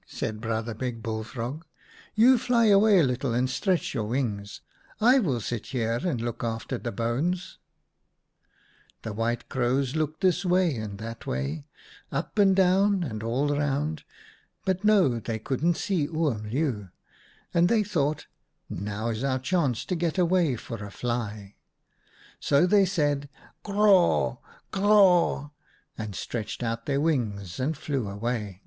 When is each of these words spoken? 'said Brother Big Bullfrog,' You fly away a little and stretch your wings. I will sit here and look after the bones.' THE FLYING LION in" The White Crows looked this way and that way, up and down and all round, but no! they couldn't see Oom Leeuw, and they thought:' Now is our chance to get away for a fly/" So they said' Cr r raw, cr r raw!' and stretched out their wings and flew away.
'said 0.06 0.40
Brother 0.40 0.74
Big 0.74 1.04
Bullfrog,' 1.04 1.64
You 2.16 2.36
fly 2.36 2.64
away 2.64 2.98
a 2.98 3.04
little 3.04 3.32
and 3.32 3.48
stretch 3.48 3.94
your 3.94 4.02
wings. 4.02 4.60
I 5.00 5.20
will 5.20 5.40
sit 5.40 5.66
here 5.66 6.00
and 6.02 6.20
look 6.20 6.42
after 6.42 6.78
the 6.78 6.90
bones.' 6.90 7.58
THE 9.02 9.02
FLYING 9.02 9.02
LION 9.02 9.02
in" 9.02 9.02
The 9.02 9.12
White 9.20 9.48
Crows 9.48 9.94
looked 9.94 10.20
this 10.20 10.44
way 10.44 10.74
and 10.74 10.98
that 10.98 11.28
way, 11.28 11.66
up 12.10 12.40
and 12.40 12.56
down 12.56 13.04
and 13.04 13.22
all 13.22 13.56
round, 13.56 14.02
but 14.64 14.82
no! 14.82 15.20
they 15.20 15.38
couldn't 15.38 15.76
see 15.76 16.06
Oom 16.06 16.50
Leeuw, 16.50 16.88
and 17.54 17.68
they 17.68 17.84
thought:' 17.84 18.26
Now 18.68 19.10
is 19.10 19.22
our 19.22 19.38
chance 19.38 19.84
to 19.84 19.94
get 19.94 20.18
away 20.18 20.56
for 20.56 20.84
a 20.84 20.90
fly/" 20.90 21.54
So 22.40 22.66
they 22.66 22.84
said' 22.84 23.28
Cr 23.62 23.70
r 23.70 23.84
raw, 23.84 24.36
cr 24.72 24.80
r 24.80 24.86
raw!' 24.88 25.50
and 25.96 26.16
stretched 26.16 26.64
out 26.64 26.86
their 26.86 27.00
wings 27.00 27.60
and 27.60 27.78
flew 27.78 28.08
away. 28.08 28.60